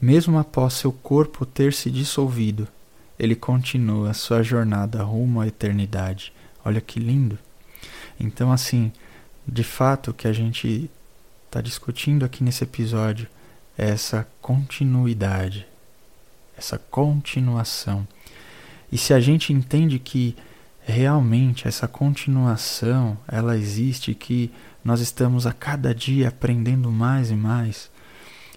Mesmo 0.00 0.38
após 0.38 0.74
seu 0.74 0.92
corpo 0.92 1.46
ter 1.46 1.72
se 1.72 1.90
dissolvido, 1.90 2.68
ele 3.18 3.36
continua 3.36 4.14
sua 4.14 4.42
jornada 4.42 5.02
rumo 5.02 5.40
à 5.40 5.46
eternidade. 5.46 6.32
Olha 6.64 6.80
que 6.80 6.98
lindo! 6.98 7.38
Então, 8.18 8.52
assim, 8.52 8.92
de 9.46 9.64
fato, 9.64 10.10
o 10.10 10.14
que 10.14 10.28
a 10.28 10.32
gente 10.32 10.90
está 11.46 11.60
discutindo 11.60 12.24
aqui 12.24 12.42
nesse 12.42 12.64
episódio 12.64 13.28
essa 13.76 14.26
continuidade, 14.40 15.66
essa 16.56 16.78
continuação. 16.78 18.06
E 18.90 18.98
se 18.98 19.14
a 19.14 19.20
gente 19.20 19.52
entende 19.52 19.98
que 19.98 20.36
realmente 20.80 21.66
essa 21.66 21.88
continuação, 21.88 23.16
ela 23.26 23.56
existe, 23.56 24.14
que 24.14 24.50
nós 24.84 25.00
estamos 25.00 25.46
a 25.46 25.52
cada 25.52 25.94
dia 25.94 26.28
aprendendo 26.28 26.90
mais 26.90 27.30
e 27.30 27.34
mais, 27.34 27.90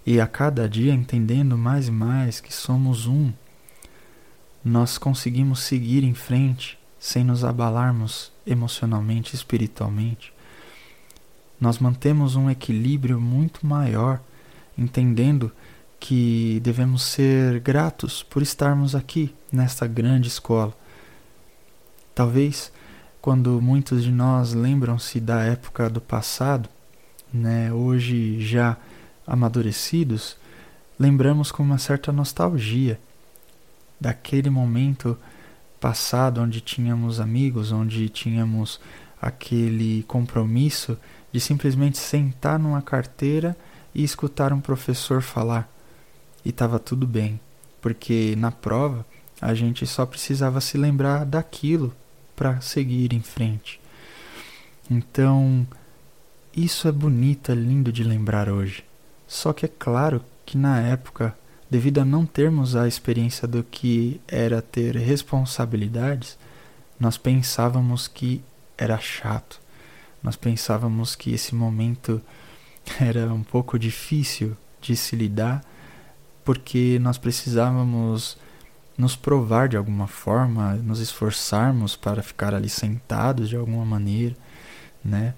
e 0.06 0.20
a 0.20 0.28
cada 0.28 0.68
dia 0.68 0.94
entendendo 0.94 1.58
mais 1.58 1.88
e 1.88 1.92
mais 1.92 2.40
que 2.40 2.54
somos 2.54 3.08
um, 3.08 3.32
nós 4.64 4.98
conseguimos 4.98 5.60
seguir 5.62 6.04
em 6.04 6.14
frente 6.14 6.78
sem 7.00 7.24
nos 7.24 7.44
abalarmos 7.44 8.32
emocionalmente, 8.46 9.36
espiritualmente. 9.36 10.35
Nós 11.60 11.80
mantemos 11.80 12.36
um 12.36 12.50
equilíbrio 12.50 13.20
muito 13.20 13.66
maior, 13.66 14.22
entendendo 14.78 15.52
que 16.00 16.60
devemos 16.64 17.04
ser 17.04 17.60
gratos 17.60 18.22
por 18.22 18.42
estarmos 18.42 18.94
aqui 18.94 19.34
nesta 19.52 19.88
grande 19.88 20.28
escola. 20.28 20.74
Talvez 22.14 22.72
quando 23.26 23.60
muitos 23.60 24.04
de 24.04 24.12
nós 24.12 24.54
lembram-se 24.54 25.20
da 25.20 25.42
época 25.42 25.90
do 25.90 26.00
passado, 26.00 26.70
né, 27.34 27.74
hoje 27.74 28.40
já 28.40 28.78
amadurecidos, 29.26 30.38
lembramos 31.00 31.52
com 31.52 31.64
uma 31.64 31.80
certa 31.80 32.12
nostalgia 32.12 33.00
daquele 34.00 34.52
momento 34.52 35.18
passado 35.80 36.40
onde 36.40 36.62
tínhamos 36.62 37.20
amigos, 37.20 37.72
onde 37.72 38.08
tínhamos 38.10 38.80
aquele 39.20 40.04
compromisso 40.04 40.96
de 41.36 41.42
simplesmente 41.42 41.98
sentar 41.98 42.58
numa 42.58 42.82
carteira 42.82 43.58
e 43.94 44.06
escutar 44.06 44.54
um 44.54 44.62
professor 44.62 45.22
falar. 45.22 45.70
E 46.46 46.50
estava 46.50 46.80
tudo 46.80 47.06
bem, 47.06 47.42
porque 47.82 48.36
na 48.38 48.52
prova 48.52 49.06
a 49.42 49.54
gente 49.54 49.86
só 49.86 50.06
precisava 50.06 50.62
se 50.62 50.78
lembrar 50.78 51.26
daquilo 51.26 51.94
para 52.38 52.62
seguir 52.62 53.12
em 53.12 53.20
frente. 53.20 53.82
Então, 54.90 55.68
isso 56.56 56.88
é 56.88 56.92
bonito, 56.94 57.52
é 57.52 57.56
lindo 57.56 57.92
de 57.92 58.06
lembrar 58.06 58.48
hoje. 58.48 58.86
Só 59.28 59.52
que 59.52 59.66
é 59.66 59.70
claro 59.78 60.24
que 60.46 60.58
na 60.58 60.80
época, 60.80 61.38
devido 61.70 62.00
a 62.00 62.06
não 62.06 62.26
termos 62.26 62.78
a 62.78 62.88
experiência 62.88 63.46
do 63.46 63.62
que 63.62 64.22
era 64.26 64.62
ter 64.62 64.96
responsabilidades, 64.96 66.38
nós 66.98 67.18
pensávamos 67.18 68.08
que 68.08 68.42
era 68.78 68.98
chato. 69.00 69.65
Nós 70.26 70.36
pensávamos 70.36 71.16
que 71.16 71.36
esse 71.36 71.54
momento 71.54 72.20
era 73.00 73.32
um 73.32 73.44
pouco 73.44 73.78
difícil 73.78 74.58
de 74.82 74.96
se 74.96 75.16
lidar, 75.16 75.64
porque 76.44 76.98
nós 77.00 77.20
precisávamos 77.20 78.36
nos 78.98 79.16
provar 79.16 79.70
de 79.70 79.78
alguma 79.78 80.08
forma, 80.08 80.74
nos 80.78 81.00
esforçarmos 81.00 81.96
para 81.96 82.24
ficar 82.24 82.56
ali 82.56 82.70
sentados 82.70 83.50
de 83.50 83.56
alguma 83.56 83.86
maneira, 83.86 84.36
né? 85.04 85.36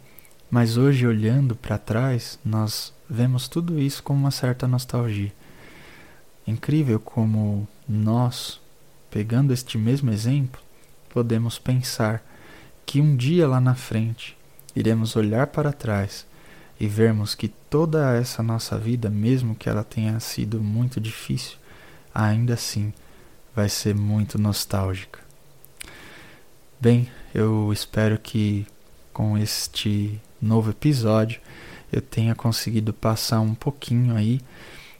Mas 0.49 0.77
hoje, 0.77 1.05
olhando 1.05 1.53
para 1.53 1.77
trás, 1.77 2.39
nós 2.45 2.93
vemos 3.09 3.49
tudo 3.49 3.77
isso 3.77 4.01
com 4.01 4.13
uma 4.13 4.31
certa 4.31 4.69
nostalgia. 4.69 5.33
Incrível 6.47 6.97
como 6.97 7.67
nós, 7.89 8.61
pegando 9.11 9.51
este 9.51 9.77
mesmo 9.77 10.11
exemplo, 10.11 10.61
podemos 11.09 11.59
pensar 11.59 12.23
que 12.85 13.01
um 13.01 13.17
dia 13.17 13.45
lá 13.45 13.59
na 13.59 13.75
frente 13.75 14.37
iremos 14.77 15.15
olhar 15.15 15.47
para 15.47 15.73
trás 15.73 16.27
e 16.79 16.87
vermos 16.87 17.33
que 17.33 17.47
toda 17.47 18.15
essa 18.15 18.43
nossa 18.43 18.77
vida, 18.77 19.09
mesmo 19.09 19.55
que 19.55 19.67
ela 19.67 19.83
tenha 19.83 20.19
sido 20.19 20.61
muito 20.61 21.01
difícil, 21.01 21.57
ainda 22.13 22.53
assim 22.53 22.93
vai 23.55 23.69
ser 23.69 23.95
muito 23.95 24.37
nostálgica. 24.37 25.19
Bem, 26.79 27.09
eu 27.33 27.73
espero 27.73 28.19
que 28.19 28.67
com 29.11 29.35
este 29.35 30.21
novo 30.39 30.69
episódio 30.69 31.41
eu 31.91 31.99
tenha 31.99 32.35
conseguido 32.35 32.93
passar 32.93 33.39
um 33.39 33.55
pouquinho 33.55 34.15
aí 34.15 34.39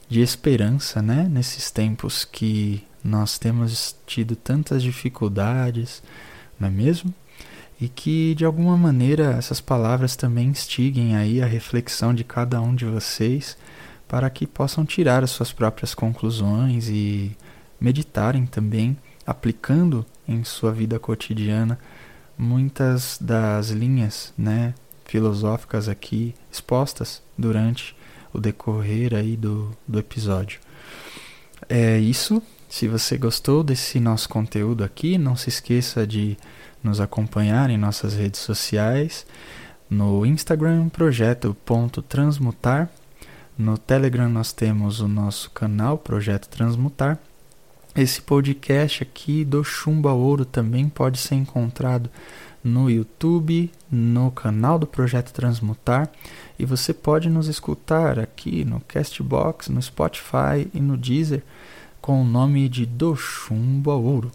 de 0.08 0.20
esperança, 0.20 1.00
né, 1.00 1.28
nesses 1.30 1.70
tempos 1.70 2.24
que 2.24 2.84
nós 3.04 3.38
temos 3.38 3.94
tido 4.04 4.34
tantas 4.34 4.82
dificuldades, 4.82 6.02
não 6.58 6.66
é 6.66 6.70
mesmo? 6.70 7.14
E 7.80 7.88
que 7.88 8.34
de 8.34 8.44
alguma 8.44 8.76
maneira 8.76 9.36
essas 9.38 9.60
palavras 9.60 10.16
também 10.16 10.48
instiguem 10.48 11.16
aí 11.16 11.40
a 11.40 11.46
reflexão 11.46 12.12
de 12.12 12.24
cada 12.24 12.60
um 12.60 12.74
de 12.74 12.84
vocês 12.84 13.56
para 14.08 14.28
que 14.30 14.46
possam 14.46 14.84
tirar 14.84 15.22
as 15.22 15.30
suas 15.30 15.52
próprias 15.52 15.94
conclusões 15.94 16.88
e 16.88 17.36
meditarem 17.80 18.46
também, 18.46 18.96
aplicando 19.26 20.04
em 20.26 20.42
sua 20.42 20.72
vida 20.72 20.98
cotidiana 20.98 21.78
muitas 22.36 23.18
das 23.20 23.70
linhas, 23.70 24.32
né, 24.38 24.74
filosóficas 25.04 25.88
aqui 25.88 26.34
expostas 26.50 27.22
durante 27.36 27.96
o 28.32 28.40
decorrer 28.40 29.14
aí 29.14 29.36
do, 29.36 29.70
do 29.86 29.98
episódio. 29.98 30.60
É 31.68 31.98
isso. 31.98 32.42
Se 32.68 32.86
você 32.86 33.16
gostou 33.16 33.64
desse 33.64 33.98
nosso 33.98 34.28
conteúdo 34.28 34.84
aqui, 34.84 35.16
não 35.16 35.34
se 35.34 35.48
esqueça 35.48 36.06
de 36.06 36.36
nos 36.82 37.00
acompanhar 37.00 37.70
em 37.70 37.76
nossas 37.76 38.14
redes 38.14 38.40
sociais, 38.40 39.24
no 39.88 40.26
Instagram 40.26 40.88
projeto.transmutar, 40.88 42.90
no 43.56 43.76
Telegram 43.76 44.28
nós 44.28 44.52
temos 44.52 45.00
o 45.00 45.08
nosso 45.08 45.50
canal 45.50 45.98
Projeto 45.98 46.48
Transmutar. 46.48 47.18
Esse 47.96 48.22
podcast 48.22 49.02
aqui 49.02 49.44
do 49.44 49.64
Chumba 49.64 50.12
Ouro 50.12 50.44
também 50.44 50.88
pode 50.88 51.18
ser 51.18 51.34
encontrado 51.34 52.08
no 52.62 52.88
YouTube, 52.88 53.72
no 53.90 54.30
canal 54.30 54.78
do 54.78 54.86
Projeto 54.86 55.32
Transmutar. 55.32 56.08
E 56.58 56.64
você 56.64 56.94
pode 56.94 57.28
nos 57.28 57.48
escutar 57.48 58.18
aqui 58.18 58.64
no 58.64 58.80
Castbox, 58.80 59.68
no 59.68 59.82
Spotify 59.82 60.70
e 60.72 60.80
no 60.80 60.96
Deezer 60.96 61.42
com 62.00 62.22
o 62.22 62.24
nome 62.24 62.68
de 62.68 62.86
Do 62.86 63.16
Chumba 63.16 63.94
Ouro. 63.94 64.30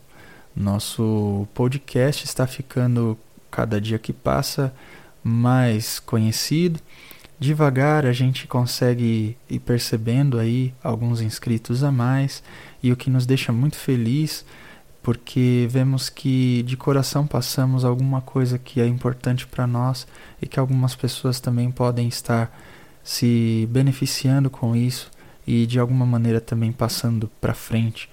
Nosso 0.55 1.47
podcast 1.53 2.25
está 2.25 2.45
ficando 2.45 3.17
cada 3.49 3.81
dia 3.81 3.97
que 3.97 4.13
passa 4.13 4.73
mais 5.23 5.99
conhecido. 5.99 6.79
Devagar 7.39 8.05
a 8.05 8.13
gente 8.13 8.47
consegue 8.47 9.37
ir 9.49 9.59
percebendo 9.59 10.39
aí 10.39 10.73
alguns 10.83 11.21
inscritos 11.21 11.83
a 11.83 11.91
mais 11.91 12.43
e 12.81 12.91
o 12.91 12.95
que 12.95 13.09
nos 13.09 13.25
deixa 13.25 13.51
muito 13.51 13.77
feliz 13.77 14.45
porque 15.03 15.67
vemos 15.69 16.09
que 16.09 16.63
de 16.63 16.77
coração 16.77 17.27
passamos 17.27 17.83
alguma 17.83 18.21
coisa 18.21 18.57
que 18.57 18.79
é 18.79 18.87
importante 18.87 19.45
para 19.45 19.67
nós 19.67 20.07
e 20.41 20.47
que 20.47 20.57
algumas 20.57 20.95
pessoas 20.95 21.41
também 21.41 21.69
podem 21.69 22.07
estar 22.07 22.57
se 23.03 23.67
beneficiando 23.69 24.49
com 24.49 24.73
isso 24.73 25.11
e 25.45 25.65
de 25.65 25.77
alguma 25.77 26.05
maneira 26.05 26.39
também 26.39 26.71
passando 26.71 27.29
para 27.41 27.53
frente 27.53 28.09